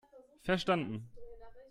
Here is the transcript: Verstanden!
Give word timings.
Verstanden! 0.41 1.07